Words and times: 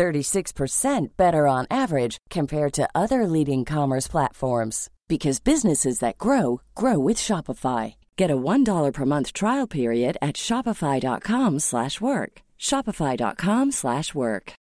36% 0.00 1.08
better 1.18 1.46
on 1.46 1.66
average 1.70 2.16
compared 2.30 2.72
to 2.72 2.88
other 2.94 3.26
leading 3.26 3.66
commerce 3.66 4.08
platforms 4.08 4.88
because 5.08 5.40
businesses 5.40 5.98
that 5.98 6.16
grow 6.16 6.62
grow 6.74 6.98
with 6.98 7.18
Shopify. 7.18 7.96
Get 8.16 8.30
a 8.30 8.36
$1 8.36 8.92
per 8.94 9.04
month 9.04 9.34
trial 9.34 9.66
period 9.66 10.16
at 10.22 10.36
shopify.com/work. 10.36 12.32
shopify.com/work. 12.58 14.52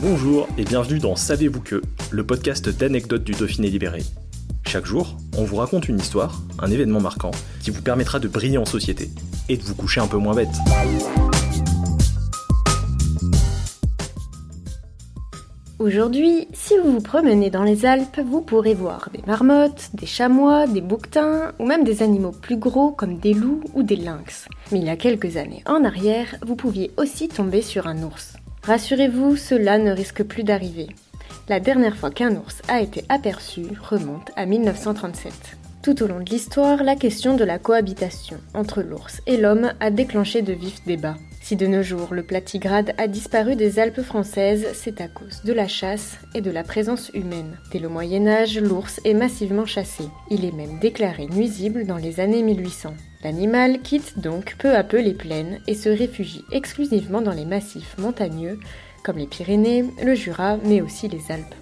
Bonjour 0.00 0.46
et 0.56 0.64
bienvenue 0.64 1.00
dans 1.00 1.16
Savez-vous 1.16 1.60
que, 1.60 1.82
le 2.12 2.24
podcast 2.24 2.68
d'anecdotes 2.68 3.24
du 3.24 3.32
Dauphiné 3.32 3.68
libéré. 3.68 4.02
Chaque 4.68 4.84
jour, 4.84 5.16
on 5.38 5.44
vous 5.44 5.56
raconte 5.56 5.88
une 5.88 5.98
histoire, 5.98 6.42
un 6.58 6.70
événement 6.70 7.00
marquant 7.00 7.30
qui 7.62 7.70
vous 7.70 7.80
permettra 7.80 8.18
de 8.18 8.28
briller 8.28 8.58
en 8.58 8.66
société 8.66 9.08
et 9.48 9.56
de 9.56 9.62
vous 9.62 9.74
coucher 9.74 10.02
un 10.02 10.06
peu 10.06 10.18
moins 10.18 10.34
bête. 10.34 10.50
Aujourd'hui, 15.78 16.48
si 16.52 16.74
vous 16.76 16.92
vous 16.92 17.00
promenez 17.00 17.48
dans 17.48 17.62
les 17.62 17.86
Alpes, 17.86 18.20
vous 18.22 18.42
pourrez 18.42 18.74
voir 18.74 19.08
des 19.10 19.22
marmottes, 19.26 19.88
des 19.94 20.04
chamois, 20.04 20.66
des 20.66 20.82
bouquetins 20.82 21.52
ou 21.58 21.64
même 21.64 21.82
des 21.82 22.02
animaux 22.02 22.32
plus 22.32 22.58
gros 22.58 22.90
comme 22.90 23.16
des 23.16 23.32
loups 23.32 23.64
ou 23.72 23.82
des 23.82 23.96
lynx. 23.96 24.48
Mais 24.70 24.80
il 24.80 24.84
y 24.84 24.90
a 24.90 24.96
quelques 24.96 25.38
années 25.38 25.62
en 25.64 25.82
arrière, 25.82 26.36
vous 26.42 26.56
pouviez 26.56 26.90
aussi 26.98 27.28
tomber 27.28 27.62
sur 27.62 27.86
un 27.86 28.02
ours. 28.02 28.34
Rassurez-vous, 28.64 29.34
cela 29.36 29.78
ne 29.78 29.92
risque 29.92 30.24
plus 30.24 30.44
d'arriver. 30.44 30.88
La 31.48 31.60
dernière 31.60 31.96
fois 31.96 32.10
qu'un 32.10 32.36
ours 32.36 32.60
a 32.68 32.82
été 32.82 33.04
aperçu 33.08 33.62
remonte 33.80 34.30
à 34.36 34.44
1937. 34.44 35.32
Tout 35.82 36.02
au 36.02 36.06
long 36.06 36.20
de 36.20 36.28
l'histoire, 36.28 36.82
la 36.82 36.94
question 36.94 37.36
de 37.36 37.44
la 37.44 37.58
cohabitation 37.58 38.36
entre 38.52 38.82
l'ours 38.82 39.22
et 39.26 39.38
l'homme 39.38 39.72
a 39.80 39.90
déclenché 39.90 40.42
de 40.42 40.52
vifs 40.52 40.84
débats. 40.84 41.16
Si 41.48 41.56
de 41.56 41.66
nos 41.66 41.82
jours 41.82 42.12
le 42.12 42.22
platigrade 42.22 42.92
a 42.98 43.08
disparu 43.08 43.56
des 43.56 43.78
Alpes 43.78 44.02
françaises, 44.02 44.66
c'est 44.74 45.00
à 45.00 45.08
cause 45.08 45.40
de 45.44 45.54
la 45.54 45.66
chasse 45.66 46.18
et 46.34 46.42
de 46.42 46.50
la 46.50 46.62
présence 46.62 47.10
humaine. 47.14 47.56
Dès 47.72 47.78
le 47.78 47.88
Moyen 47.88 48.26
Âge, 48.26 48.58
l'ours 48.58 49.00
est 49.06 49.14
massivement 49.14 49.64
chassé. 49.64 50.04
Il 50.30 50.44
est 50.44 50.52
même 50.52 50.78
déclaré 50.78 51.26
nuisible 51.26 51.86
dans 51.86 51.96
les 51.96 52.20
années 52.20 52.42
1800. 52.42 52.92
L'animal 53.24 53.80
quitte 53.80 54.18
donc 54.18 54.56
peu 54.58 54.76
à 54.76 54.84
peu 54.84 55.00
les 55.00 55.14
plaines 55.14 55.60
et 55.66 55.74
se 55.74 55.88
réfugie 55.88 56.44
exclusivement 56.52 57.22
dans 57.22 57.32
les 57.32 57.46
massifs 57.46 57.96
montagneux 57.96 58.60
comme 59.02 59.16
les 59.16 59.26
Pyrénées, 59.26 59.86
le 60.04 60.14
Jura, 60.14 60.58
mais 60.64 60.82
aussi 60.82 61.08
les 61.08 61.32
Alpes. 61.32 61.54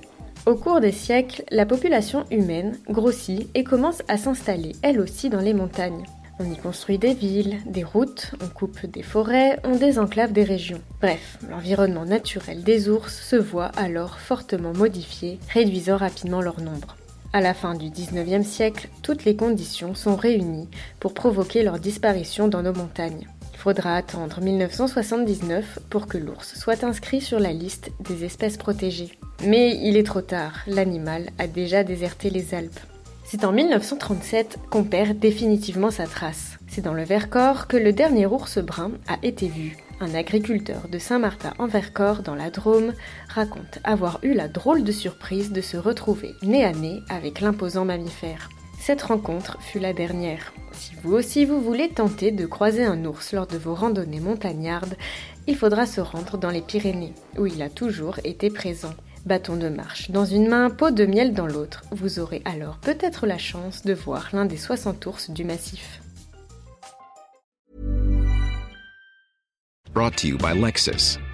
Au 0.47 0.57
cours 0.57 0.81
des 0.81 0.91
siècles, 0.91 1.45
la 1.53 1.65
population 1.65 2.25
humaine 2.33 2.77
grossit 2.91 3.49
et 3.55 3.63
commence 3.63 4.03
à 4.09 4.17
s'installer 4.17 4.73
elle 4.83 5.01
aussi 5.01 5.31
dans 5.31 5.41
les 5.41 5.55
montagnes. 5.55 6.03
On 6.39 6.53
y 6.53 6.57
construit 6.57 6.99
des 6.99 7.15
villes, 7.15 7.61
des 7.65 7.83
routes, 7.83 8.33
on 8.43 8.49
coupe 8.49 8.85
des 8.85 9.03
forêts, 9.03 9.59
on 9.65 9.77
désenclave 9.77 10.33
des 10.33 10.45
régions. 10.45 10.83
Bref, 11.01 11.39
l'environnement 11.49 12.05
naturel 12.05 12.63
des 12.63 12.91
ours 12.91 13.19
se 13.23 13.37
voit 13.37 13.71
alors 13.77 14.19
fortement 14.19 14.75
modifié, 14.75 15.39
réduisant 15.49 15.97
rapidement 15.97 16.43
leur 16.43 16.61
nombre. 16.61 16.97
À 17.33 17.41
la 17.41 17.55
fin 17.55 17.75
du 17.75 17.87
19e 17.87 18.45
siècle, 18.45 18.89
toutes 19.03 19.25
les 19.25 19.35
conditions 19.35 19.95
sont 19.95 20.17
réunies 20.17 20.69
pour 21.01 21.15
provoquer 21.15 21.63
leur 21.63 21.79
disparition 21.79 22.49
dans 22.49 22.63
nos 22.63 22.75
montagnes. 22.75 23.27
Il 23.55 23.59
faudra 23.59 23.97
attendre 23.97 24.41
1979 24.43 25.79
pour 25.89 26.07
que 26.07 26.19
l'ours 26.19 26.55
soit 26.55 26.85
inscrit 26.85 27.23
sur 27.23 27.41
la 27.41 27.53
liste 27.53 27.91
des 28.01 28.25
espèces 28.25 28.59
protégées. 28.59 29.19
Mais 29.45 29.77
il 29.83 29.97
est 29.97 30.07
trop 30.07 30.21
tard, 30.21 30.53
l'animal 30.67 31.31
a 31.39 31.47
déjà 31.47 31.83
déserté 31.83 32.29
les 32.29 32.55
Alpes. 32.55 32.79
C'est 33.29 33.45
en 33.45 33.51
1937 33.51 34.59
qu'on 34.71 34.85
perd 34.85 35.19
définitivement 35.19 35.91
sa 35.91 36.07
trace. 36.07 36.59
C'est 36.69 36.83
dans 36.83 36.95
le 36.95 37.03
Vercors 37.03 37.67
que 37.67 37.77
le 37.77 37.93
dernier 37.93 38.25
ours 38.25 38.59
brun 38.59 38.93
a 39.09 39.19
été 39.25 39.49
vu. 39.49 39.77
Un 39.99 40.15
agriculteur 40.15 40.87
de 40.89 41.01
Saint-Martin 41.01 41.53
en 41.59 41.67
Vercors, 41.67 42.23
dans 42.23 42.37
la 42.37 42.51
Drôme, 42.51 42.93
raconte 43.29 43.81
avoir 43.83 44.21
eu 44.23 44.33
la 44.33 44.47
drôle 44.47 44.85
de 44.85 44.93
surprise 44.93 45.51
de 45.51 45.61
se 45.61 45.77
retrouver 45.77 46.35
nez 46.43 46.65
à 46.65 46.71
nez 46.71 47.01
avec 47.09 47.41
l'imposant 47.41 47.85
mammifère. 47.85 48.49
Cette 48.79 49.03
rencontre 49.03 49.59
fut 49.61 49.81
la 49.81 49.93
dernière. 49.93 50.53
Si 50.71 50.93
vous 51.03 51.15
aussi 51.15 51.45
vous 51.45 51.61
voulez 51.61 51.89
tenter 51.89 52.31
de 52.31 52.47
croiser 52.47 52.85
un 52.85 53.05
ours 53.07 53.33
lors 53.33 53.49
de 53.49 53.59
vos 53.59 53.75
randonnées 53.75 54.21
montagnardes, 54.21 54.97
il 55.49 55.57
faudra 55.57 55.87
se 55.87 56.01
rendre 56.01 56.39
dans 56.39 56.51
les 56.51 56.63
Pyrénées, 56.63 57.15
où 57.37 57.47
il 57.47 57.61
a 57.63 57.71
toujours 57.71 58.21
été 58.23 58.51
présent 58.51 58.95
bâton 59.27 59.57
de 59.57 59.69
marche 59.69 60.11
dans 60.11 60.25
une 60.25 60.49
main, 60.49 60.71
pot 60.71 60.95
de 60.95 61.05
miel 61.05 61.35
dans 61.35 61.47
l'autre. 61.47 61.83
Vous 61.91 62.19
aurez 62.19 62.43
alors 62.45 62.79
peut-être 62.79 63.27
la 63.27 63.39
chance 63.39 63.83
de 63.83 63.93
voir 63.93 64.31
l'un 64.33 64.47
des 64.47 64.57
60 64.57 65.05
ours 65.07 65.31
du 65.31 65.45
massif. 65.45 66.01